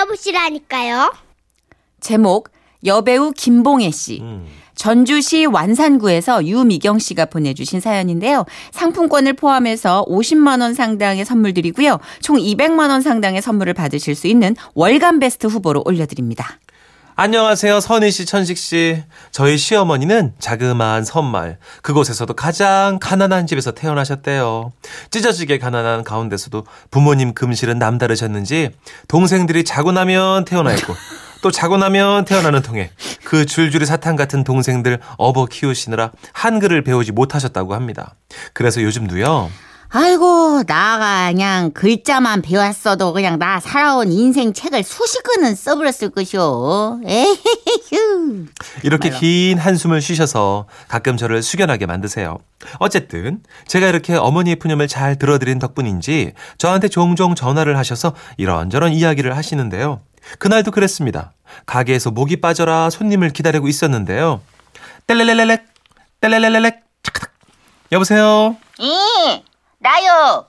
[0.00, 1.12] 들어보시라니까요.
[2.00, 2.50] 제목
[2.84, 4.20] 여배우 김봉애 씨.
[4.20, 4.46] 음.
[4.74, 8.46] 전주시 완산구에서 유미경 씨가 보내주신 사연인데요.
[8.70, 11.98] 상품권을 포함해서 50만 원 상당의 선물 드리고요.
[12.22, 16.58] 총 200만 원 상당의 선물을 받으실 수 있는 월간 베스트 후보로 올려드립니다.
[17.22, 19.02] 안녕하세요, 선희 씨, 천식 씨.
[19.30, 24.72] 저희 시어머니는 자그마한 섬마을, 그곳에서도 가장 가난한 집에서 태어나셨대요.
[25.10, 28.70] 찢어지게 가난한 가운데서도 부모님 금실은 남다르셨는지
[29.06, 30.94] 동생들이 자고 나면 태어나 있고
[31.42, 32.90] 또 자고 나면 태어나는 통에
[33.24, 38.14] 그 줄줄이 사탕 같은 동생들 업어 키우시느라 한글을 배우지 못하셨다고 합니다.
[38.54, 39.50] 그래서 요즘도요.
[39.92, 47.00] 아이고 나가 그냥 글자만 배웠어도 그냥 나 살아온 인생 책을 수십 권은 써버렸을 것이오.
[47.04, 48.46] 에헤헤휴.
[48.84, 52.38] 이렇게 긴 한숨을 쉬셔서 가끔 저를 숙연하게 만드세요.
[52.78, 60.02] 어쨌든 제가 이렇게 어머니의 푸념을 잘 들어드린 덕분인지 저한테 종종 전화를 하셔서 이런저런 이야기를 하시는데요.
[60.38, 61.32] 그날도 그랬습니다.
[61.66, 64.40] 가게에서 목이 빠져라 손님을 기다리고 있었는데요.
[65.08, 65.66] 뗄레레레렉
[66.20, 67.32] 뗄레레레렉 차크닥
[67.90, 68.56] 여보세요.
[68.78, 69.42] 이
[69.82, 70.46] 나요.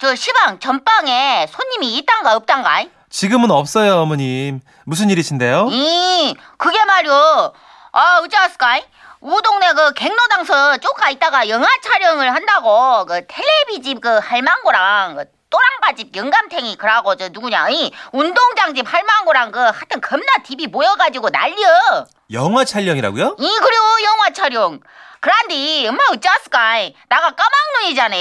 [0.00, 2.84] 저 시방 전방에 손님이 있단가 없단가?
[3.08, 4.60] 지금은 없어요 어머님.
[4.84, 5.68] 무슨 일이신데요?
[5.70, 7.52] 이 그게 말이오.
[7.92, 8.80] 아 어쩌았을까?
[9.20, 16.16] 우 동네 그 갱로당서 쪼까 있다가 영화 촬영을 한다고 그 텔레비집 그 할망구랑 그 또랑바집
[16.16, 22.06] 영감탱이 그러고 저 누구냐 이 운동장 집 할망구랑 그 하여튼 겁나 TV 모여가지고 난리여.
[22.32, 23.36] 영화 촬영이라고요?
[23.38, 24.80] 이 그래요 영화 촬영.
[25.24, 26.90] 그란디 엄마 어쩌았을까?
[27.08, 28.14] 나가 까막눈이잖아.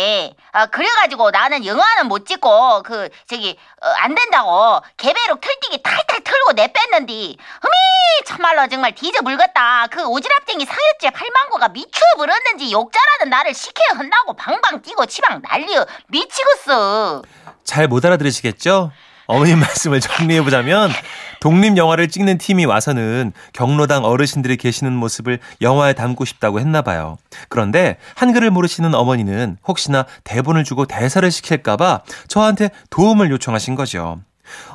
[0.53, 6.53] 아, 그래가지고 나는 영화는 못 찍고 그 저기 어, 안 된다고 개배로 털뛰기 탈탈 털고
[6.53, 7.37] 내뺐는디.
[7.61, 9.87] 어미 참말로 정말 뒤져물겠다.
[9.91, 17.21] 그 오지랖쟁이 사였제 팔망구가 미쳐 버렸는지 욕잘하는 나를 시켜야 한다고 방방 뛰고 치방 난리여 미치겠어.
[17.65, 18.91] 잘 못 알아들으시겠죠?
[19.25, 20.91] 어머님 말씀을 정리해보자면
[21.39, 27.17] 독립 영화를 찍는 팀이 와서는 경로당 어르신들이 계시는 모습을 영화에 담고 싶다고 했나 봐요.
[27.49, 34.19] 그런데 한글을 모르시는 어머니는 혹시나 대본을 주고 대사를 시킬까봐 저한테 도움을 요청하신 거죠.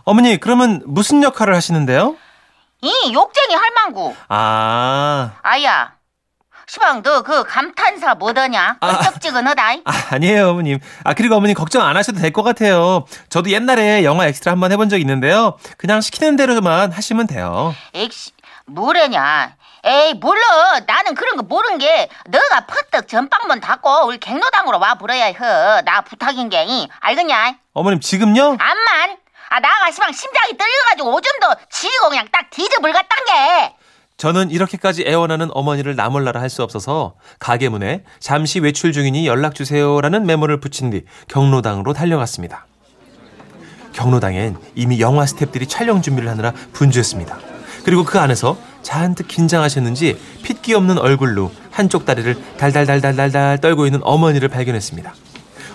[0.04, 2.16] 어머니 그러면 무슨 역할을 하시는데요?
[2.80, 4.14] 이 욕쟁이 할망구.
[4.28, 5.97] 아, 아야.
[6.68, 8.76] 시방 너 그 감탄사 뭐더냐?
[8.80, 8.86] 아.
[8.86, 9.62] 얼쩍지근하다.
[9.84, 10.78] 아 아니에요 어머님.
[11.04, 13.06] 아 그리고 어머님 걱정 안 하셔도 될 것 같아요.
[13.30, 15.58] 저도 옛날에 영화 엑스트라 한번 해본 적 있는데요.
[15.78, 17.74] 그냥 시키는 대로만 하시면 돼요.
[17.94, 18.32] 에이씨,
[18.66, 19.56] 뭐래냐?
[19.84, 20.42] 에이, 몰라.
[20.86, 25.34] 나는 그런 거 모르는 게 너가 퍼뜩 점방문 닫고 우리 갱로당으로 와 불어야 해.
[25.84, 26.64] 나 부탁인 게.
[26.64, 27.54] 이, 알겠냐?
[27.72, 28.56] 어머님 지금요?
[28.60, 29.16] 암만.
[29.50, 33.74] 아, 나가 시방 심장이 떨려가지고 오줌도 지리고 그냥 딱 뒤져물 갔단 게.
[34.18, 40.26] 저는 이렇게까지 애원하는 어머니를 나몰라라 할 수 없어서 가게 문에 잠시 외출 중이니 연락 주세요라는
[40.26, 42.66] 메모를 붙인 뒤 경로당으로 달려갔습니다.
[43.92, 47.38] 경로당엔 이미 영화 스탭들이 촬영 준비를 하느라 분주했습니다.
[47.84, 55.14] 그리고 그 안에서 잔뜩 긴장하셨는지 핏기 없는 얼굴로 한쪽 다리를 달달달달달달 떨고 있는 어머니를 발견했습니다.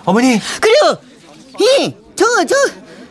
[0.06, 1.00] 어머니, 그리고,
[1.60, 2.54] 이, 저거, 저,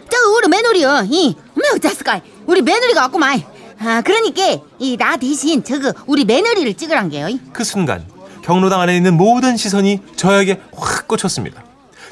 [0.09, 1.07] 저, 우리 며느리요.
[1.09, 2.21] 이, 뭐 어쩌을까?
[2.45, 3.52] 우리 며느리가 왔구만.
[3.85, 7.27] 아, 그러니까, 이, 나 대신 저거, 우리 며느리를 찍으란 게요.
[7.51, 8.05] 그 순간
[8.43, 11.63] 경로당 안에 있는 모든 시선이 저에게 확 꽂혔습니다.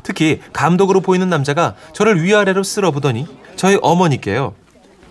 [0.03, 4.53] 특히 감독으로 보이는 남자가 저를 위아래로 쓸어보더니 저희 어머니께요.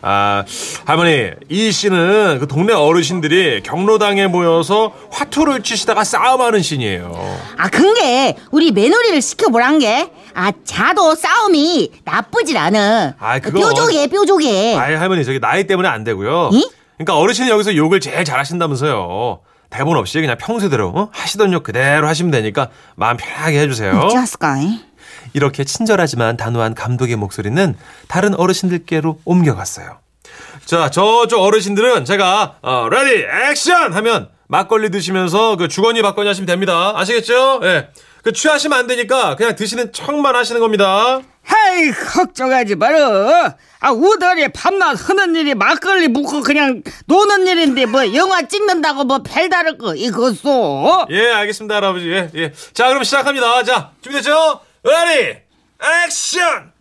[0.02, 0.44] 아,
[0.86, 7.38] 할머니, 이 씨는 그 동네 어르신들이 경로당에 모여서 화투를 치시다가 싸움하는 씬이에요.
[7.58, 13.14] 아, 근게 우리 며느리를 시켜보란 게, 아, 자도 싸움이 나쁘질 않아.
[13.18, 14.76] 아, 그거- 뾰족해, 뾰족해.
[14.76, 16.50] 아이, 할머니, 저기 나이 때문에 안 되고요.
[16.52, 16.68] 이?
[16.96, 19.40] 그러니까 어르신이 여기서 욕을 제일 잘하신다면서요.
[19.70, 21.08] 대본 없이 그냥 평소대로 어?
[21.12, 23.92] 하시던 욕 그대로 하시면 되니까 마음 편하게 해주세요.
[24.00, 24.56] 어쩌을까?
[25.32, 27.76] 이렇게 친절하지만 단호한 감독의 목소리는
[28.08, 29.98] 다른 어르신들께로 옮겨갔어요.
[30.64, 36.92] 자, 저쪽 어르신들은 제가 어, ready action 하면 막걸리 드시면서 그 주거니 받거니 하시면 됩니다.
[36.96, 37.60] 아시겠죠?
[37.62, 37.88] 예.
[38.22, 41.20] 그 취하시면 안 되니까 그냥 드시는 척만 하시는 겁니다.
[41.50, 48.42] 헤이 걱정하지 마라 아 우덜이 밤낮 하는 일이 막걸리 묵고 그냥 노는 일인데 뭐 영화
[48.42, 52.10] 찍는다고 뭐 별다를 거 이거소 예, 알겠습니다, 할아버지.
[52.10, 52.52] 예, 예.
[52.74, 53.62] 자, 그럼 시작합니다.
[53.64, 54.60] 자, 준비됐죠?
[54.84, 55.38] ready
[56.06, 56.72] action!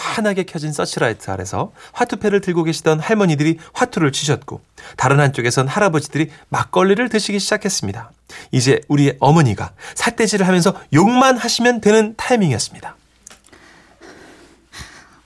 [0.00, 4.62] 환하게 켜진 서치라이트 아래서 화투패를 들고 계시던 할머니들이 화투를 치셨고
[4.96, 8.10] 다른 한쪽에선 할아버지들이 막걸리를 드시기 시작했습니다.
[8.50, 12.96] 이제 우리의 어머니가 삿대질을 하면서 욕만 하시면 되는 타이밍이었습니다.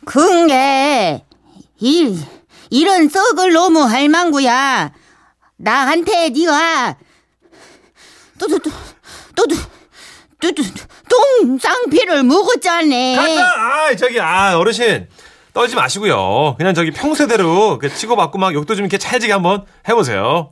[0.04, 1.24] 근게,
[1.78, 2.22] 이,
[2.70, 4.92] 이런 썩을 너무 할망구야.
[5.56, 6.96] 나한테 네가
[8.38, 8.70] 또또또
[9.36, 9.56] 또또
[10.40, 10.62] 또또
[11.14, 13.16] 똥쌍피를 먹었잖니.
[13.16, 13.42] 간다!
[13.56, 15.08] 아, 저기 아, 어르신.
[15.52, 16.56] 떨지 마시고요.
[16.58, 20.50] 그냥 저기 평소대로 그 치고받고 막 욕도 좀 이렇게 찰지게 한번 해보세요.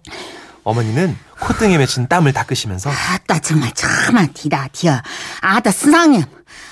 [0.62, 4.92] 어머니는 콧등에 맺힌 땀을 닦으시면서 아따 정말 참아 디다 디어
[5.40, 6.22] 아따 스상님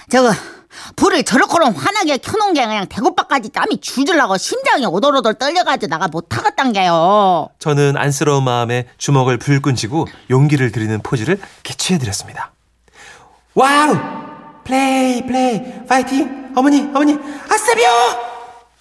[0.08, 0.32] 저거
[0.94, 6.72] 불을 저렇게럼 환하게 켜놓은 게 그냥 대구바까지 땀이 줄줄 나고 심장이 오돌오돌 떨려가지고 나가 못하겠단
[6.72, 11.34] 게요 저는 안쓰러운 마음에 주먹을 불끈 쥐고 용기를 드리는 포즈를
[11.64, 12.52] 이렇게 취해드렸습니다.
[13.54, 13.94] wow!
[14.64, 16.52] 플레이, 플레이, 파이팅!
[16.56, 17.86] 어머니, 어머니, 아싸비오!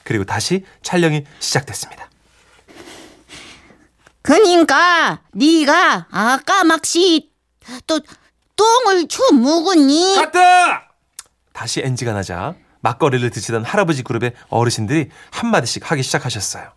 [0.04, 2.10] 그리고 다시 촬영이 시작됐습니다.
[4.22, 7.32] 그니까 네가 아까 막시
[7.88, 8.00] 또
[8.56, 10.38] 똥을 추 묵으니 커트!
[11.54, 16.72] 다시 NG가 나자 막걸리를 드시던 할아버지 그룹의 어르신들이 한마디씩 하기 시작하셨어요.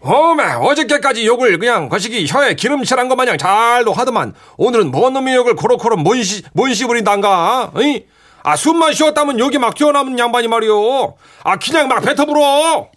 [0.00, 5.56] 어메 어저께까지 욕을 그냥 거시기 혀에 기름칠한 것 마냥 잘도 하더만 오늘은 뭔 놈의 욕을
[5.56, 8.06] 코로코로 뭔시 뭔시 부린단가 어이?
[8.42, 12.88] 아 숨만 쉬었다면 욕이 막 튀어나오는 양반이 말이오 아 그냥 막 뱉어불어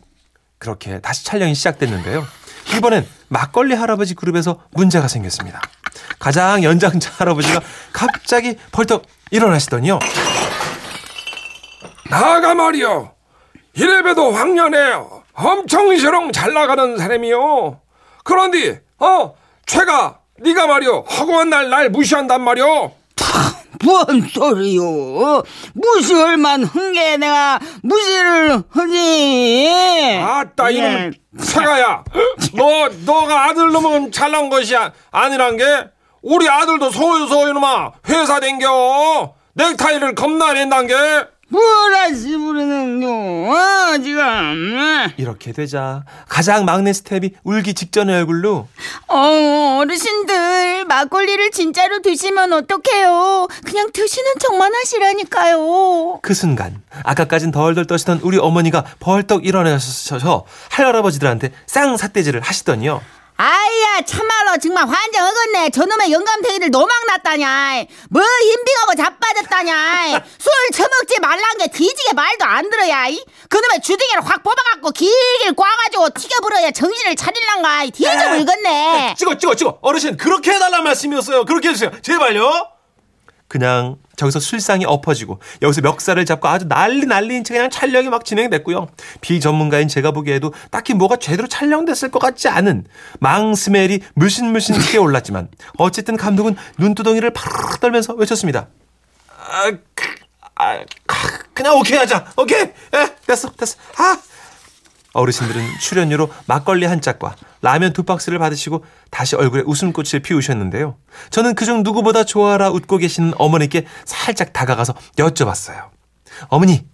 [0.57, 2.25] 그렇게 다시 촬영이 시작됐는데요.
[2.77, 5.61] 이번엔 막걸리 할아버지 그룹에서 문제가 생겼습니다.
[6.19, 7.59] 가장 연장자 할아버지가
[7.91, 9.99] 갑자기 벌떡 일어나시더니요.
[12.09, 13.11] 나가 말이오
[13.73, 14.77] 이래봬도 황년에
[15.35, 17.79] 엄청 저렁 잘 나가는 사람이요.
[18.23, 19.33] 그런데 어
[19.65, 22.91] 최가 네가 말이오 허구한 날 날 무시한단 말이오
[23.83, 25.43] 뭔 소리요?
[25.73, 27.59] 무시할 만한 게 내가.
[27.81, 30.77] 무시를 하지 아따 예.
[30.77, 31.11] 이놈
[31.43, 32.03] 차가야.
[32.55, 35.65] 너 너가 아들 놈은 잘난 것이 아- 아니란 게?
[36.21, 37.91] 우리 아들도 소유소 이놈아.
[38.07, 39.33] 회사 댕겨.
[39.55, 40.95] 넥타이를 겁나 낸단 게
[41.49, 43.07] 뭐라 시부르는요
[43.53, 48.67] 어, 지금 이렇게 되자 가장 막내 스텝이 울기 직전의 얼굴로
[49.07, 53.47] 어, 어르신들 막걸리를 진짜로 드시면 어떡해요.
[53.65, 56.19] 그냥 드시는 척만 하시라니까요.
[56.21, 63.01] 그 순간 아까까진 덜덜 떠시던 우리 어머니가 벌떡 일어나셔서 할아버지들한테 쌍삿대질을 하시더니요.
[63.35, 71.67] 아이야 참말로 정말 환장 어긋네 저놈의 영감탱이들 노망났다냐 뭐 힘빙하고 자빠졌다냐 술 처먹지 말란 게
[71.67, 73.23] 뒤지게 말도 안 들어야 이?
[73.49, 80.17] 그놈의 주둥이를 확 뽑아갖고 길길 꽈가지고 튀겨불어야 정신을 차릴란가 뒤져 물겠네 찍어 찍어 찍어 어르신
[80.17, 81.45] 그렇게 해달라는 말씀이었어요.
[81.45, 81.91] 그렇게 해주세요.
[82.01, 82.72] 제발요.
[83.53, 88.87] 그냥 저기서 술상이 엎어지고 여기서 멱살을 잡고 아주 난리 난리인 채 그냥 촬영이 막 진행됐고요.
[89.21, 92.85] 비전문가인 제가 보기에도 딱히 뭐가 제대로 촬영됐을 것 같지 않은
[93.19, 98.69] 망 스멜이 물씬물씬 크게 올랐지만 어쨌든 감독은 눈두덩이를 파르르 떨면서 외쳤습니다.
[99.37, 100.03] 아, 그,
[100.55, 100.79] 아,
[101.53, 102.25] 그냥 오케이 하자.
[102.35, 102.59] 오케이.
[102.59, 103.77] 예, 됐어, 됐어.
[103.97, 104.17] 아.
[105.13, 110.97] 어르신들은 출연료로 막걸리 한 짝과 라면 두 박스를 받으시고 다시 얼굴에 웃음꽃을 피우셨는데요.
[111.29, 115.89] 저는 그중 누구보다 좋아라 웃고 계시는 어머니께 살짝 다가가서 여쭤봤어요.
[116.47, 116.85] 어머니,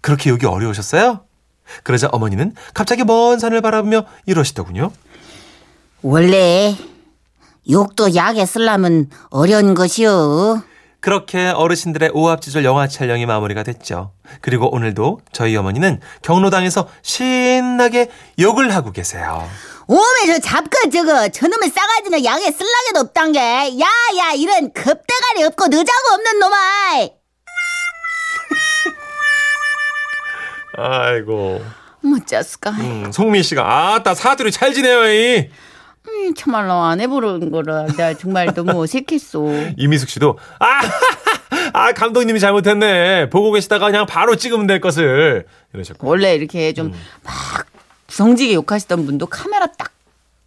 [0.00, 1.24] 그렇게 여기 어려우셨어요?
[1.82, 4.90] 그러자 어머니는 갑자기 먼 산을 바라보며 이러시더군요.
[6.02, 6.76] 원래
[7.70, 10.62] 욕도 약에 쓰려면 어려운 것이요
[11.00, 14.12] 그렇게 어르신들의 오합지졸 영화 촬영이 마무리가 됐죠.
[14.40, 19.48] 그리고 오늘도 저희 어머니는 경로당에서 신나게 욕을 하고 계세요.
[19.86, 26.14] 오메 저 잡거 저거 저놈의 싸가지는 약에 쓸라게도 없단 게 야야 이런 겁대가리 없고 느자고
[26.14, 26.56] 없는 놈아
[30.76, 31.64] 아이고.
[32.02, 32.70] 뭐 짜스까.
[32.70, 35.08] 음, 송민 씨가 아따 사투리 잘 지내요.
[35.08, 35.50] 이.
[36.06, 39.44] 음, 참말로 안 해보는 거라 내가 정말 너무 어색했어.
[39.76, 40.80] 이미숙 씨도 아,
[41.72, 43.30] 아 감독님이 잘못했네.
[43.30, 46.06] 보고 계시다가 그냥 바로 찍으면 될 것을 이러셨고.
[46.06, 46.92] 원래 이렇게 좀 음.
[47.24, 47.66] 막
[48.06, 49.92] 부성지게 욕하시던 분도 카메라 딱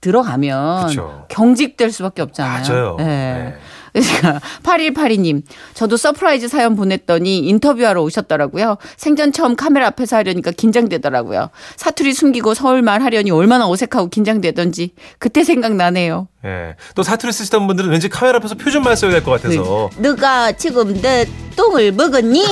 [0.02, 1.26] 들어가면 그쵸.
[1.30, 2.64] 경직될 수밖에 없잖아요.
[2.68, 2.96] 맞아요.
[2.98, 3.06] 네.
[3.06, 3.58] 네.
[3.94, 5.44] 그러니까 8182님
[5.74, 8.78] 저도 서프라이즈 사연 보냈더니 인터뷰하러 오셨더라고요.
[8.98, 11.50] 생전 처음 카메라 앞에서 하려니까 긴장되더라고요.
[11.76, 16.28] 사투리 숨기고 서울말 하려니 얼마나 어색하고 긴장되던지 그때 생각나네요.
[16.46, 16.76] 예.
[16.96, 19.90] 또 사투리 쓰시던 분들은 왠지 카메라 앞에서 표준말 써야 될 것 같아서.
[19.98, 22.46] 너가 지금 내 똥을 먹었니?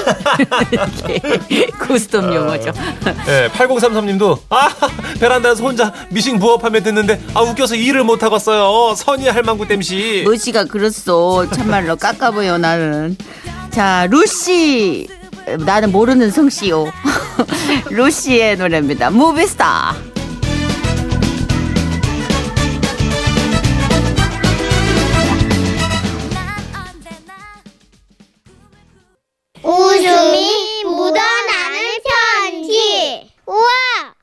[1.88, 2.72] 고스톱 용어죠.
[3.28, 4.70] 예, 8033님도 아
[5.20, 8.96] 베란다에서 혼자 미싱 부업하며 듣는데 아 웃겨서 일을 못 하겠어요.
[8.96, 10.24] 선이 할망구 땜시.
[10.26, 11.48] 루시가 그렇소.
[11.52, 13.18] 참말로 깎아보여 나는.
[13.72, 15.08] 자 루시
[15.66, 16.92] 나는 모르는 성씨요.
[17.90, 19.10] 루시의 노래입니다.
[19.10, 19.96] 무비스타.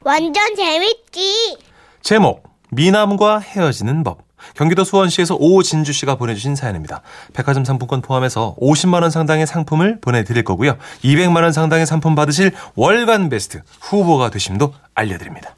[0.06, 1.58] 완전 재밌지.
[2.00, 4.18] 제목 미남과 헤어지는 법.
[4.54, 7.02] 경기도 수원시에서 오진주 씨가 보내주신 사연입니다.
[7.32, 10.76] 백화점 상품권 포함해서 50만 원 상당의 상품을 보내드릴 거고요.
[11.02, 15.56] 200만 원 상당의 상품 받으실 월간 베스트 후보가 되심도 알려드립니다.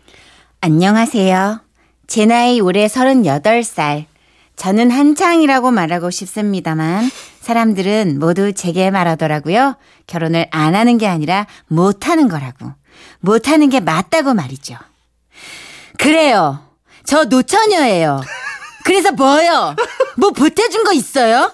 [0.62, 1.60] 안녕하세요.
[2.06, 4.06] 제 나이 올해 38살.
[4.58, 7.10] 저는 한창이라고 말하고 싶습니다만
[7.40, 9.76] 사람들은 모두 제게 말하더라고요.
[10.06, 12.72] 결혼을 안 하는 게 아니라 못 하는 거라고.
[13.20, 14.76] 못 하는 게 맞다고 말이죠.
[15.96, 16.64] 그래요.
[17.04, 18.20] 저 노처녀예요.
[18.84, 19.76] 그래서 뭐요?
[20.16, 21.52] 뭐 보태준 거 있어요?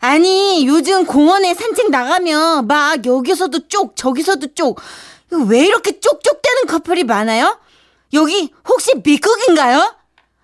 [0.00, 4.80] 아니, 요즘 공원에 산책 나가면 막 여기서도 쪽, 저기서도 쪽.
[5.30, 7.58] 왜 이렇게 쪽쪽대는 커플이 많아요?
[8.12, 9.94] 여기 혹시 미국인가요?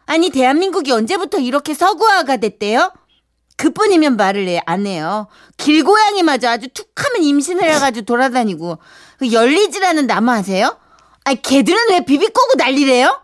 [0.08, 2.92] 아니, 대한민국이 언제부터 이렇게 서구화가 됐대요?
[3.58, 5.28] 그뿐이면 말을 해, 안 해요.
[5.58, 8.78] 길고양이마저 아주 툭하면 임신을 해가지고 돌아다니고.
[9.18, 10.78] 그 열리지라는 나무 아세요?
[11.24, 13.20] 아니, 걔들은 왜 비비꼬고 난리래요?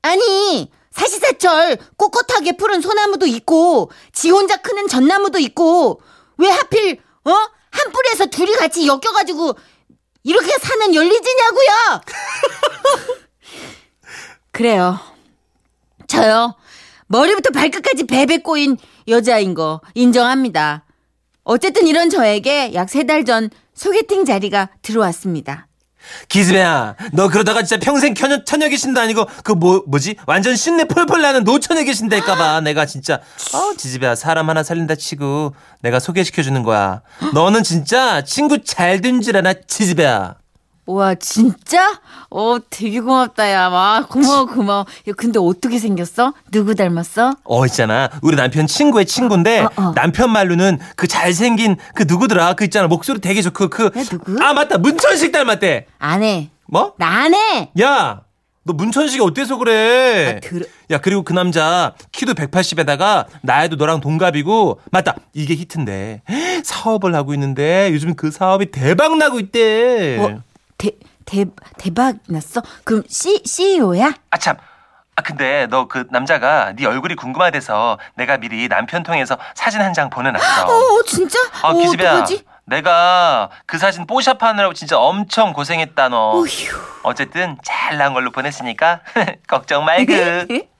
[0.00, 6.00] 아니, 사시사철 꼿꼿하게 푸른 소나무도 있고, 지 혼자 크는 전나무도 있고,
[6.38, 7.30] 왜 하필, 어?
[7.30, 9.54] 한 뿌리에서 둘이 같이 엮여가지고,
[10.24, 12.00] 이렇게 사는 열리지냐고요!
[14.52, 15.15] 그래요.
[16.08, 16.54] 저요.
[17.08, 18.76] 머리부터 발끝까지 베베 꼬인
[19.08, 20.84] 여자인 거 인정합니다.
[21.44, 25.68] 어쨌든 이런 저에게 약 세 달 전 소개팅 자리가 들어왔습니다.
[26.28, 31.20] 기즈배야, 너 그러다가 진짜 평생 처녀, 처녀 계신도 아니고 그 뭐 뭐지 완전 신내 펄펄
[31.20, 33.20] 나는 노처녀 계신데일까봐 내가 진짜
[33.54, 37.02] 어 지지배야 사람 하나 살린다 치고 내가 소개시켜 주는 거야.
[37.34, 40.36] 너는 진짜 친구 잘된줄 아나 지지배야.
[40.86, 42.00] 와 진짜?
[42.30, 43.68] 어 되게 고맙다 야.
[43.68, 44.86] 와 고마워 고마워.
[45.08, 46.32] 야, 근데 어떻게 생겼어?
[46.52, 47.34] 누구 닮았어?
[47.44, 49.92] 어 있잖아 우리 남편 친구의 친구인데 어, 어.
[49.96, 53.90] 남편 말로는 그 잘생긴 그 누구더라 그 있잖아 목소리 되게 좋고 그?
[54.40, 55.86] 아 맞다 문천식 닮았대.
[55.98, 56.50] 안 해.
[56.66, 56.94] 뭐?
[56.98, 57.70] 나 안 해.
[57.80, 58.20] 야,
[58.64, 60.36] 너 문천식이 어때서 그래?
[60.36, 65.16] 아, 들어- 야, 그리고 그 남자 키도 180에다가 나이도 너랑 동갑이고 맞다.
[65.34, 66.22] 이게 히트인데.
[66.64, 70.18] 사업을 하고 있는데 요즘 그 사업이 대박 나고 있대.
[70.18, 70.42] 어,
[70.78, 70.90] 대,
[71.24, 71.44] 대,
[71.78, 72.62] 대박 났어?
[72.84, 74.12] 그럼 C, CEO야?
[74.30, 74.56] 아 참.
[75.18, 80.10] 아 근데 너 그 남자가 네 얼굴이 궁금하대서 내가 미리 남편 통해서 사진 한 장
[80.10, 80.66] 보내놨어.
[80.68, 81.38] 어, 진짜?
[81.62, 82.12] 아 어, 기집애야.
[82.12, 82.44] 어떡하지?
[82.66, 86.32] 내가 그 사진 뽀샵 하느라고 진짜 엄청 고생했다 너.
[86.32, 86.46] 어휴.
[87.04, 89.00] 어쨌든 잘 나온 걸로 보냈으니까
[89.48, 90.12] 걱정 말고.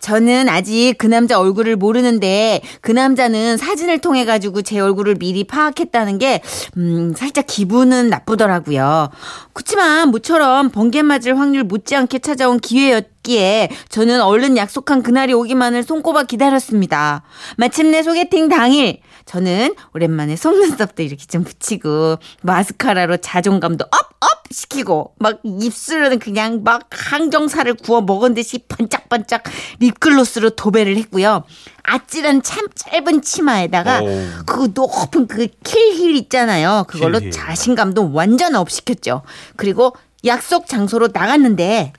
[0.00, 6.18] 저는 아직 그 남자 얼굴을 모르는데 그 남자는 사진을 통해 가지고 제 얼굴을 미리 파악했다는
[6.18, 6.42] 게
[6.76, 9.10] 음, 살짝 기분은 나쁘더라고요.
[9.52, 17.22] 그렇지만 모처럼 번개 맞을 확률 못지않게 찾아온 기회였기에 저는 얼른 약속한 그날이 오기만을 손꼽아 기다렸습니다.
[17.56, 25.40] 마침내 소개팅 당일 저는 오랜만에 속눈썹도 이렇게 좀 붙이고 마스카라로 자존감도 up up 시키고 막
[25.44, 29.44] 입술은 그냥 막 항정살을 구워 먹은 듯이 번짝번짝
[29.78, 31.44] 립글로스로 도배를 했고요.
[31.82, 34.06] 아찔한 참 짧은 치마에다가 오.
[34.46, 36.84] 그 높은 그 kill heel 있잖아요.
[36.88, 37.32] 그걸로 kill heel.
[37.32, 39.22] 자신감도 완전 up 시켰죠.
[39.56, 39.94] 그리고
[40.26, 41.94] 약속 장소로 나갔는데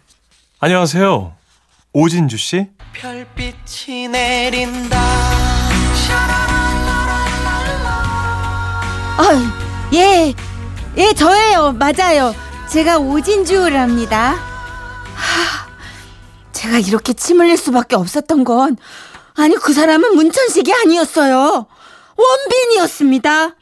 [0.60, 1.34] 안녕하세요.
[1.94, 2.68] 오진주 씨?
[2.94, 5.00] 별빛이 내린다.
[9.18, 10.34] 아, 예,
[10.98, 11.74] 예, 저예요.
[11.74, 12.36] 맞아요.
[12.70, 14.32] 제가 오진주랍니다.
[14.34, 15.68] 하,
[16.52, 18.78] 제가 이렇게 침 흘릴 수밖에 없었던 건,
[19.36, 21.66] 아니, 그 사람은 문천식이 아니었어요.
[22.18, 23.56] 원빈이었습니다.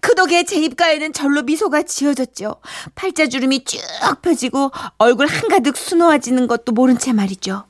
[0.00, 2.56] 그 덕에 제 입가에는 절로 미소가 지어졌죠.
[2.94, 3.80] 팔자주름이 쭉
[4.22, 7.64] 펴지고 얼굴 한가득 수놓아지는 것도 모른 채 말이죠.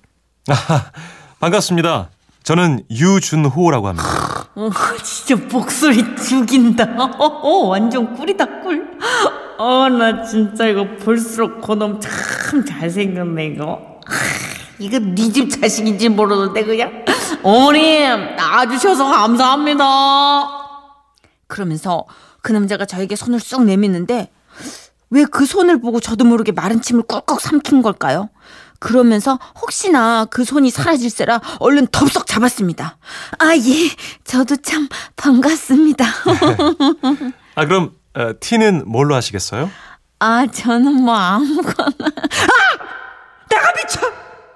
[0.49, 0.93] 아하,
[1.41, 2.11] 반갑습니다.
[2.43, 4.36] 저는 유준호라고 합니다.
[4.57, 4.71] 어,
[5.03, 6.85] 진짜 목소리 죽인다.
[7.19, 8.89] 어, 완전 꿀이다, 꿀.
[9.59, 14.01] 어, 나 진짜 이거 볼수록 그놈 참 잘생겼네, 이거.
[14.07, 14.15] 하,
[14.79, 17.05] 이거 네 집 자식인지 모르는데, 그냥.
[17.43, 19.85] 어머님, 낳아주셔서 감사합니다.
[21.49, 22.05] 그러면서
[22.41, 24.31] 그 남자가 저에게 손을 쑥 내미는데,
[25.11, 28.31] 왜 그 손을 보고 저도 모르게 마른 침을 꿀꺽 삼킨 걸까요?
[28.79, 32.99] 그러면서 혹시나 그 손이 사라질세라 얼른 덥석 잡았습니다.
[33.39, 33.91] 아, 예.
[34.25, 36.05] 저도 참 반갑습니다.
[37.55, 39.71] 아, 그럼 어, 티는 뭘로 하시겠어요?
[40.19, 41.87] 아, 저는 뭐 아무거나.
[42.01, 42.87] 아!
[43.51, 44.01] 내가 미쳐!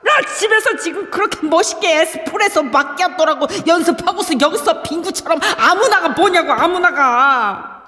[0.03, 7.83] 나 집에서 지금 그렇게 멋있게 에스프레소 마끼아또라고 연습하고서 여기서 빙구처럼 아무나가 뭐냐고, 아무나가.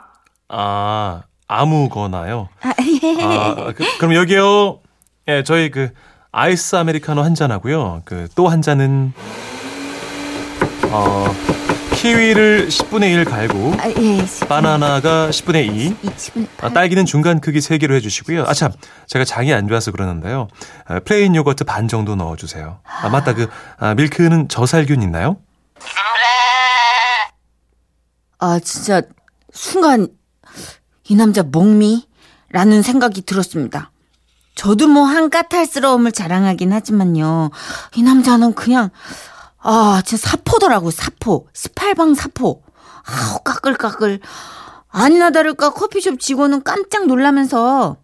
[0.49, 2.49] 아, 아무거나요.
[2.61, 2.73] 아,
[3.03, 3.23] 예.
[3.23, 4.81] 아, 그, 그럼 여기요.
[5.29, 5.91] 예, 저희 그
[6.33, 8.03] 아이스 아메리카노 한 잔 하고요.
[8.05, 9.13] 그 또 한 잔은
[10.91, 11.27] 어
[11.95, 14.27] 키위를 10분의 1 갈고 아, 예.
[14.27, 15.69] 시- 바나나가 10분의
[16.03, 18.45] 2이 집은 아, 딸기는 중간 크기 3개로 해주시고요.
[18.47, 18.73] 아, 참.
[19.07, 20.49] 제가 장이 안 좋아서 그러는데요.
[20.87, 22.81] 아, plain yogurt 반 정도 넣어주세요.
[22.83, 23.35] 아, 맞다.
[23.35, 23.49] 그,
[23.79, 25.37] 아, 밀크는 저살균 있나요?
[28.39, 29.03] 아, 진짜
[29.53, 30.09] 순간
[31.09, 32.09] 이 남자 뭥미?
[32.51, 33.92] 라는 생각이 들었습니다.
[34.55, 37.51] 저도 뭐 한까탈스러움을 자랑하긴 하지만요.
[37.97, 38.91] 이 남자는 그냥
[39.59, 41.47] 아, 진짜 사포더라고, 사포.
[41.55, 42.63] 스팔방 사포.
[43.05, 44.21] 아우, 까끌까끌.
[44.91, 47.97] 아니나 다를까 커피숍 직원은 깜짝 놀라면서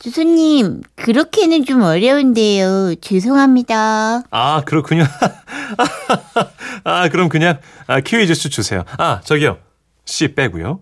[0.00, 2.96] 주소님, 그렇게는 좀 어려운데요.
[3.00, 4.22] 죄송합니다.
[4.30, 5.04] 아, 그렇군요.
[6.84, 8.82] 아, 그럼 그냥 아, 키위 주스 주세요.
[8.98, 9.58] 아, 저기요.
[10.04, 10.80] 씨 빼고요.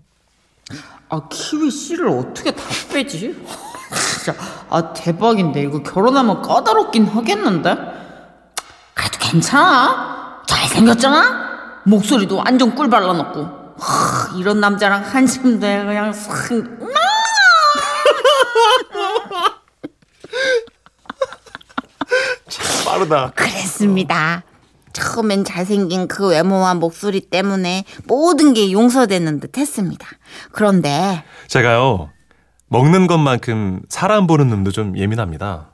[1.10, 3.37] 아 키위 씨를 어떻게 다 빼지?
[4.22, 4.34] 진짜
[4.68, 7.74] 아 대박인데 이거 결혼하면 까다롭긴 하겠는데?
[8.92, 16.50] 그래도 괜찮아 잘생겼잖아 목소리도 완전 꿀 발라놓고 하, 이런 남자랑 한숨대 그냥 싹
[22.84, 23.32] 빠르다.
[23.34, 24.42] 그랬습니다
[24.92, 30.06] 처음엔 잘생긴 그 외모와 목소리 때문에 모든 게 용서되는 듯 했습니다
[30.52, 32.10] 그런데 제가요.
[32.70, 35.66] 먹는 것만큼 사람 보는 눈도 좀 예민합니다.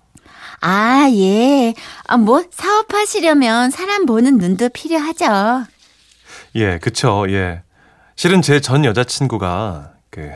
[0.62, 1.74] 아, 예.
[2.08, 5.64] 아, 뭐, 사업하시려면 사람 보는 눈도 필요하죠.
[6.54, 7.26] 예, 그쵸.
[7.28, 7.62] 예.
[8.16, 10.30] 실은 제 전 여자친구가 그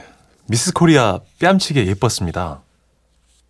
[0.47, 2.61] 미스 코리아 뺨치게 예뻤습니다.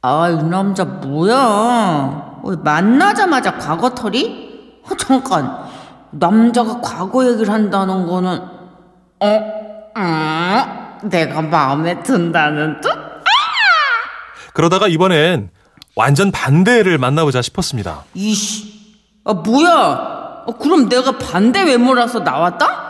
[0.02, 1.36] 아, 이 남자 뭐야?
[1.36, 4.80] 어, 만나자마자 과거 털이?
[4.88, 5.58] 어, 잠깐.
[6.12, 8.40] 남자가 과거 얘기를 한다는 거는,
[9.20, 9.26] 어?
[9.96, 12.88] 음, 내가 마음에 든다는 뜻?
[14.52, 15.50] 그러다가 이번엔
[15.96, 18.04] 완전 반대를 만나보자 싶었습니다.
[18.14, 18.96] 이씨.
[19.24, 20.44] 아, 뭐야?
[20.46, 22.88] 어, 그럼 내가 반대 외모라서 나왔다?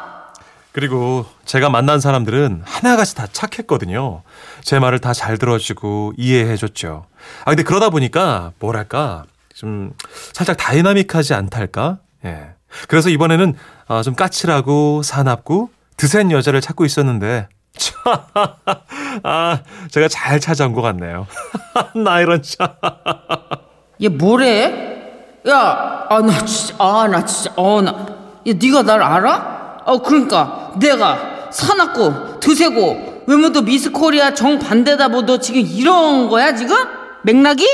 [0.73, 4.23] 그리고 제가 만난 사람들은 하나같이 다 착했거든요.
[4.63, 7.07] 제 말을 다 잘 들어주고 이해해줬죠.
[7.45, 9.25] 아, 근데 그러다 보니까 뭐랄까
[9.55, 9.93] 좀
[10.33, 11.99] 살짝 dynamic하지 않달까?
[12.25, 12.51] 예.
[12.89, 13.55] 그래서 이번에는
[13.89, 17.49] 어, 좀 까칠하고 사납고 드센 여자를 찾고 있었는데
[19.23, 19.61] 아,
[19.91, 21.27] 제가 잘 찾아온 것 같네요.
[21.97, 22.77] 나 이런 참.
[24.03, 25.41] 얘 뭐래?
[25.49, 27.91] 야, 아, 나 진짜, 아, 나 진짜, 어, 나.
[27.93, 29.83] 야, 네가 날 알아?
[29.87, 36.55] 어, 그러니까 내가 사납고 드세고 외모도 미스 코리아 정 반대다 뭐 너 지금 이런 거야
[36.55, 36.77] 지금?
[37.23, 37.67] 맥락이?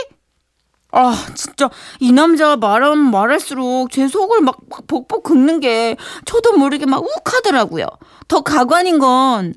[0.92, 1.68] 아 진짜
[2.00, 7.86] 이 남자가 말하면 말할수록 제 속을 막, 막 벅벅 긁는 게 저도 모르게 막 욱하더라고요.
[8.28, 9.54] 더 가관인 건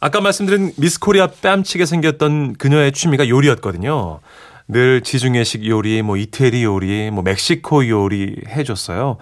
[0.00, 4.20] 아까 말씀드린 미스 코리아 뺨치게 생겼던 그녀의 취미가 요리였거든요.
[4.68, 9.16] 늘 지중해식 요리, 뭐 이태리 요리, 뭐 멕시코 요리 해줬어요.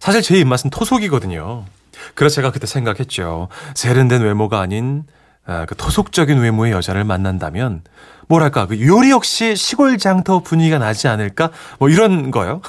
[0.00, 1.64] 사실 제 입맛은 토속이거든요.
[2.14, 3.48] 그래서 제가 그때 생각했죠.
[3.74, 5.04] 세련된 외모가 아닌
[5.46, 7.82] 아, 그 토속적인 외모의 여자를 만난다면
[8.28, 12.60] 뭐랄까 그 요리 역시 시골 장터 분위기가 나지 않을까 뭐 이런 거요.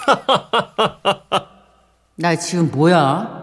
[2.15, 3.38] 나 지금 뭐야?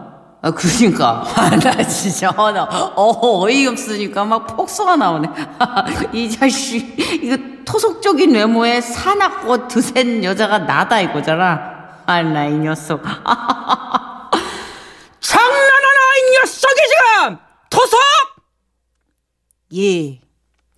[0.47, 1.23] 아, 그러니까.
[1.35, 5.27] 아, 나 진짜, 어, 나, 어, 어이없으니까 막 폭소가 나오네.
[6.13, 11.75] 이 자식, 이거 토속적인 외모에 사납고 드센 여자가 나다 이거잖아.
[12.05, 13.03] 아, 나 이 녀석.
[15.19, 17.37] 장난하나, 이 녀석이 지금!
[17.69, 17.99] 토속!
[19.75, 20.21] 예.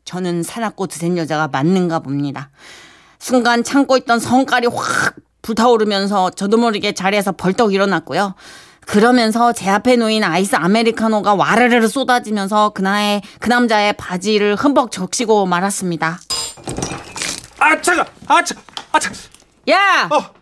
[0.04, 2.50] 저는 사납고 드센 여자가 맞는가 봅니다.
[3.20, 8.34] 순간 참고 있던 성깔이 확 불타오르면서 저도 모르게 자리에서 벌떡 일어났고요.
[8.90, 16.20] 그러면서 제 앞에 놓인 아이스 아메리카노가 와르르 쏟아지면서 그나의 그 남자의 바지를 흠뻑 적시고 말았습니다.
[17.60, 18.56] 아 차가, 아 차,
[18.92, 19.12] 아 차.
[19.70, 20.34] 야, 어.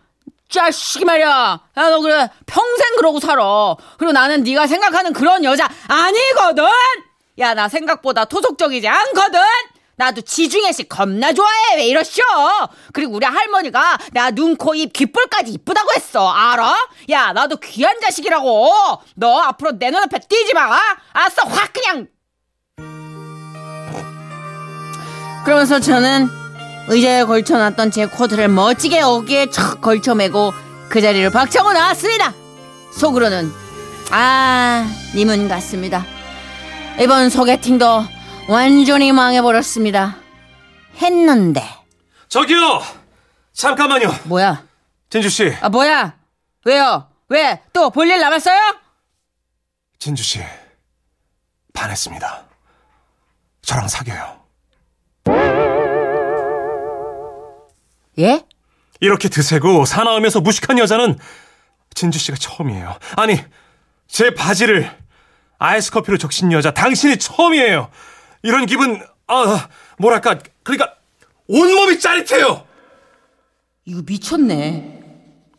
[0.47, 1.59] 자식이 말이야.
[1.77, 3.75] 야 너 그래 평생 그러고 살아.
[3.97, 6.63] 그리고 나는 네가 생각하는 그런 여자 아니거든.
[7.39, 9.41] 야 나 생각보다 토속적이지 않거든.
[9.97, 11.75] 나도 지중해식 겁나 좋아해.
[11.77, 12.21] 왜 이러쇼?
[12.93, 16.29] 그리고 우리 할머니가 나 눈, 코, 입, 귓볼까지 이쁘다고 했어.
[16.29, 16.75] 알아?
[17.09, 19.01] 야, 나도 귀한 자식이라고.
[19.15, 20.79] 너 앞으로 내 눈앞에 띄지 마.
[21.13, 21.47] 알았어?
[21.47, 22.07] 확 그냥.
[25.43, 26.29] 그러면서 저는
[26.89, 30.53] 의자에 걸쳐놨던 제 코트를 멋지게 어깨에 척 걸쳐매고
[30.89, 32.33] 그 자리를 박차고 나왔습니다.
[32.93, 33.51] 속으로는
[34.11, 36.05] 아, 님은 같습니다.
[36.99, 38.16] 이번 소개팅도
[38.47, 40.17] 완전히 망해버렸습니다.
[41.01, 41.63] 했는데
[42.29, 42.81] 저기요,
[43.53, 44.65] 잠깐만요, 뭐야?
[45.09, 46.17] 진주 씨, 아 뭐야?
[46.65, 47.09] 왜요?
[47.29, 47.61] 왜?
[47.73, 48.59] 또 볼일 남았어요?
[49.99, 50.39] 진주 씨
[51.73, 52.45] 반했습니다.
[53.61, 54.41] 저랑 사겨요.
[58.19, 58.43] 예?
[58.99, 61.19] 이렇게 드세고 사나우면서 무식한 여자는
[61.93, 62.97] 진주 씨가 처음이에요.
[63.15, 63.43] 아니,
[64.07, 64.89] 제 바지를
[65.59, 67.91] 아이스 커피로 적신 여자 당신이 처음이에요.
[68.43, 70.93] 이런 기분 아 뭐랄까 그러니까
[71.47, 72.65] 온몸이 짜릿해요.
[73.85, 75.03] 이거 미쳤네.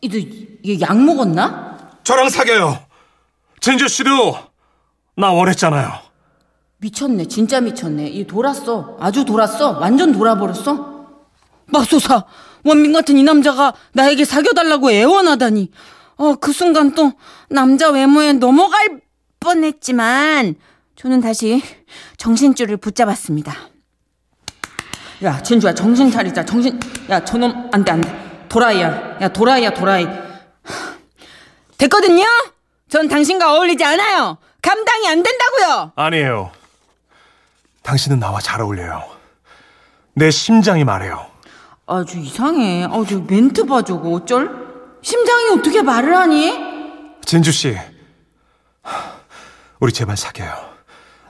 [0.01, 1.77] 이거 이게 약 먹었나?
[2.03, 2.79] 저랑 사겨요.
[3.59, 4.37] 진주 씨도
[5.17, 5.91] 나 원했잖아요.
[6.77, 7.27] 미쳤네.
[7.27, 8.07] 진짜 미쳤네.
[8.07, 8.97] 이 돌았어.
[8.99, 9.79] 아주 돌았어.
[9.79, 11.07] 완전 돌아버렸어.
[11.65, 12.23] 맙소사.
[12.63, 15.71] 원민 같은 이 남자가 나에게 사겨달라고 애원하다니.
[16.17, 17.13] 어, 그 순간 또
[17.49, 19.01] 남자 외모에 넘어갈
[19.39, 20.55] 뻔했지만
[20.99, 21.63] 저는 다시
[22.17, 23.55] 정신줄을 붙잡았습니다.
[25.23, 26.43] 야, 진주야, 정신 차리자.
[26.43, 26.77] 정신.
[27.09, 28.45] 야, 저놈 안 돼, 안 돼.
[28.49, 29.19] 도라이야.
[29.21, 30.05] 야, 도라이야, 도라이.
[31.77, 32.25] 됐거든요?
[32.89, 34.39] 전 당신과 어울리지 않아요.
[34.61, 35.93] 감당이 안 된다고요.
[35.95, 36.51] 아니에요.
[37.83, 39.01] 당신은 나와 잘 어울려요.
[40.15, 41.27] 내 심장이 말해요.
[41.85, 42.83] 아주 이상해.
[42.83, 44.49] 아, 저 멘트 봐 저거 어쩔?
[45.01, 46.51] 심장이 어떻게 말을 하니?
[47.23, 47.77] 진주 씨,
[49.79, 50.68] 우리 제발 사겨요.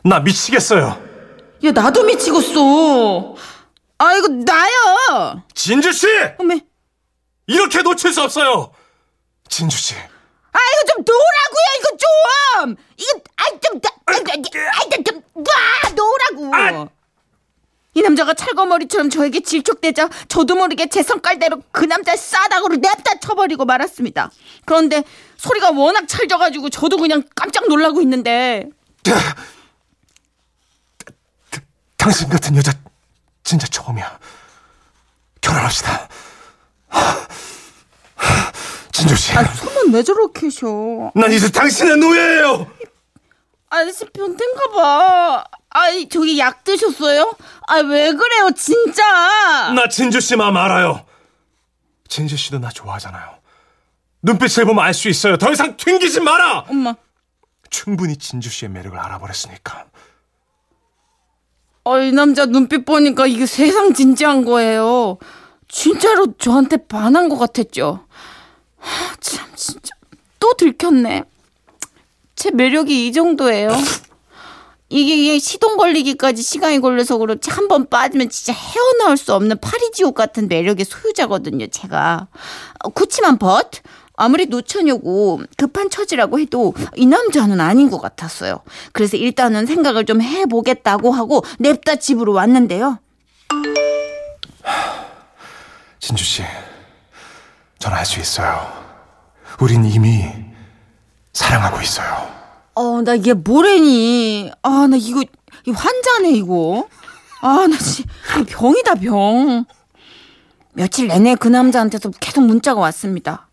[0.04, 1.02] 나 미치겠어요.
[1.66, 3.36] 야 나도 미치겠어.
[3.98, 5.44] 아 이거 나야.
[5.54, 6.08] 진주 씨,
[6.38, 6.62] 어메.
[7.48, 8.72] 이렇게 놓칠 수 없어요.
[9.50, 9.98] 진주 씨, 아
[10.58, 12.76] 이거 좀 놓으라고요 이거 좀.
[12.98, 16.90] 이거 아좀 아좀 놔 놓으라고.
[17.96, 24.30] 이 남자가 찰거머리처럼 저에게 질척대자 저도 모르게 제 성깔대로 그 남자 싸다구를 냅다 쳐버리고 말았습니다.
[24.64, 25.04] 그런데
[25.38, 28.70] 소리가 워낙 찰져가지고 저도 그냥 깜짝 놀라고 있는데
[32.00, 32.72] 당신 같은 여자
[33.44, 34.20] 진짜 처음이야.
[35.42, 36.08] 결혼합시다.
[38.92, 41.12] 진주 씨, 손은 왜 저렇게 쉬어?
[41.16, 42.68] 난 이제 당신의 노예예요.
[43.70, 45.44] 아저씨 변태인가 봐.
[45.70, 47.34] 아이 저기 약 드셨어요?
[47.68, 49.04] 아 왜 그래요 진짜?
[49.74, 51.06] 나 진주 씨 마음 알아요.
[52.08, 53.38] 진주 씨도 나 좋아하잖아요.
[54.24, 55.38] 눈빛을 보면 알 수 있어요.
[55.38, 56.66] 더 이상 튕기지 마라.
[56.70, 56.96] 엄마.
[57.70, 59.86] 충분히 진주 씨의 매력을 알아버렸으니까.
[61.92, 65.18] 아, 이 남자 눈빛 보니까 이게 세상 진지한 거예요.
[65.68, 68.06] 진짜로 저한테 반한 것 같았죠.
[68.78, 69.96] 하, 참 진짜
[70.40, 71.24] 또 들켰네.
[72.36, 73.70] 제 매력이 이 정도예요.
[74.90, 80.16] 이게, 이게 시동 걸리기까지 시간이 걸려서 그렇지 한 번 빠지면 진짜 헤어나올 수 없는 파리지옥
[80.16, 81.68] 같은 매력의 소유자거든요.
[81.68, 82.28] 제가
[82.84, 83.70] 어, 그치만 벗
[84.20, 88.60] 아무리 노처녀고 급한 처지라고 해도 이 남자는 아닌 것 같았어요.
[88.92, 93.00] 그래서 일단은 생각을 좀 해보겠다고 하고 냅다 집으로 왔는데요.
[96.00, 96.44] 진주 씨,
[97.80, 98.68] 전 알 수 있어요.
[99.62, 100.26] 우린 이미
[101.34, 102.30] 사랑하고 있어요.
[102.76, 104.52] 어, 나 이게 뭐래니?
[104.64, 105.22] 아, 나 이거,
[105.66, 106.88] 이 환자네, 이거.
[107.42, 108.10] 아, 나 진짜
[108.48, 109.66] 병이다, 병.
[110.74, 113.48] 며칠 내내 그 남자한테서 계속 문자가 왔습니다.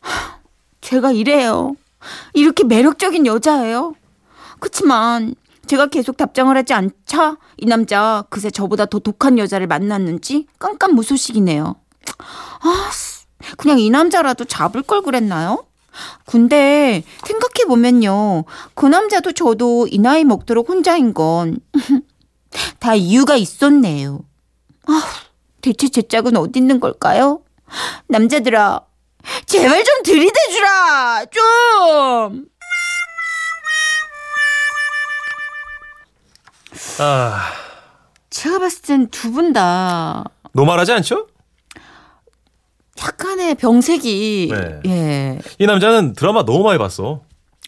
[0.00, 0.38] 하,
[0.80, 1.74] 제가 이래요.
[2.34, 3.94] 이렇게 매력적인 여자예요.
[4.60, 5.34] 그치만
[5.66, 11.74] 제가 계속 답장을 하지 않자 이 남자 그새 저보다 더 독한 여자를 만났는지 깜깜 무소식이네요.
[12.18, 12.90] 아,
[13.56, 15.64] 그냥 이 남자라도 잡을 걸 그랬나요?
[16.24, 18.44] 근데 생각해보면요.
[18.74, 21.58] 그 남자도 저도 이 나이 먹도록 혼자인 건
[22.78, 24.20] 다 이유가 있었네요.
[24.86, 25.02] 아,
[25.60, 27.42] 대체 제 짝은 어디 있는 걸까요?
[28.08, 28.82] 남자들아,
[29.46, 31.24] 제발 좀 들이대주라!
[31.30, 32.44] 좀!
[36.98, 37.52] 아,
[38.30, 41.26] 제가 봤을 땐 두 분 다 노말하지 않죠?
[43.00, 44.80] 약간의 병색이, 네.
[44.86, 45.38] 예.
[45.58, 47.22] 이 남자는 드라마 너무 많이 봤어.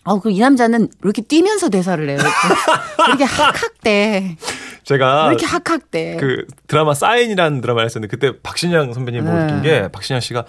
[0.04, 2.18] 아, 그이 남자는 왜 이렇게 뛰면서 대사를 해요?
[2.18, 4.36] 왜 이렇게 학학대.
[4.84, 6.16] 제가 왜 이렇게 학학대.
[6.18, 9.42] 그 드라마 사인이라는 드라마를 했었는데 그때 박신양 선배님 보고 네.
[9.46, 10.46] 느낀 게 박신양 씨가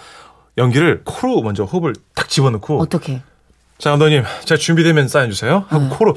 [0.60, 3.22] 연기를 코로 먼저 호흡을 딱 집어넣고 어떻게?
[3.80, 5.90] 자 감독님 제가 준비되면 사인 주세요 하고 네.
[5.96, 6.16] 코로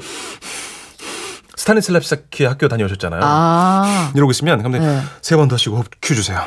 [1.55, 3.21] 스타니슬랍스키 학교 다녀오셨잖아요.
[3.23, 4.11] 아.
[4.15, 5.01] 이러고 있으면 감독님 네.
[5.21, 6.43] 세번더 쉬고 호흡 큐 주세요.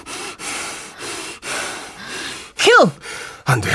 [2.58, 2.90] 휴!
[3.46, 3.70] 안 돼.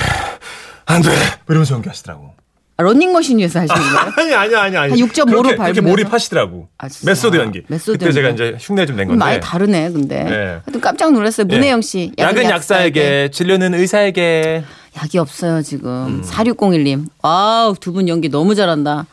[0.86, 1.10] 안 돼.
[1.50, 2.36] 이러면서 연기하시더라고.
[2.82, 4.14] 러닝머신 위에서 하시는 거예요?
[4.18, 5.00] 아니 아니 아니 아니.
[5.02, 5.82] 한 6.5로 그렇게, 그렇게 밟으면서?
[5.82, 6.68] 몰입하시더라고.
[6.78, 6.88] 아.
[7.06, 7.62] method 연기.
[7.68, 8.44] method 그때 제가 연기.
[8.44, 9.20] 이제 흉내 좀 낸 건데.
[9.20, 10.24] 많이 다르네, 근데.
[10.24, 10.38] 네.
[10.64, 11.46] 하여튼 깜짝 놀랐어요.
[11.48, 12.12] 문혜영 씨.
[12.18, 14.64] 약은 약사에게, 진료는 의사에게.
[14.98, 15.64] 약이 없어요, 음.
[15.64, 16.22] 지금.
[16.26, 17.06] 4601님.
[17.24, 19.06] 와우, 두 분 연기 너무 잘한다.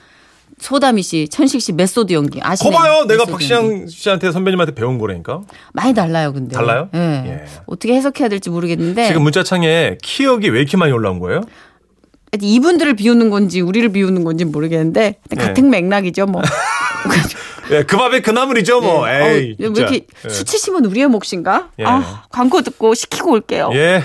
[0.61, 2.41] 소다미 씨, 천식 씨, method 연기.
[2.43, 2.71] 아시네.
[2.73, 3.05] 거봐요.
[3.05, 3.27] 내가.
[3.27, 5.43] 박신양 씨한테 선배님한테 배운 거라니까.
[5.73, 6.53] 많이 달라요, 근데.
[6.53, 6.89] 달라요?
[6.97, 6.99] 예.
[7.27, 7.45] 예.
[7.67, 9.07] 어떻게 해석해야 될지 모르겠는데.
[9.07, 11.43] 지금 문자창에 키역이 왜 이렇게 많이 올라온 거예요?
[12.41, 15.37] 이분들을 비우는 건지 우리를 비우는 건지 모르겠는데 네.
[15.37, 16.43] 같은 맥락이죠 뭐.
[17.71, 19.07] 예, 그 밥에 그 나물이죠, 뭐.
[19.07, 19.13] 네.
[19.13, 19.57] 에이.
[19.61, 19.69] 어, 왜.
[19.69, 20.29] 이렇게 예.
[20.29, 21.71] 수치심은 우리의 몫인가?
[21.79, 21.85] 예.
[21.85, 23.71] 아, 광고 듣고 시키고 올게요.
[23.75, 24.03] 예.